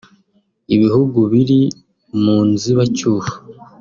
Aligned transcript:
Ibihugu 0.75 1.19
biri 1.31 1.61
mu 2.23 2.37
nzibacyuho 2.51 3.31